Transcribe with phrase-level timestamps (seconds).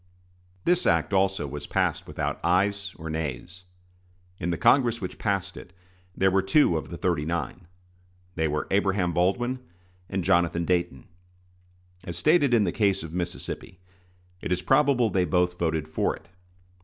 [0.65, 3.65] This act also was passed without ayes or nays.
[4.39, 5.73] In the Congress which passed it
[6.17, 7.67] there were two of the "thirty nine."
[8.33, 9.59] They were Abraham Baldwin
[10.09, 11.05] and Jonathan Dayton.
[12.03, 13.79] As stated in the case of Mississippi,
[14.41, 16.29] it is probable they both voted for it.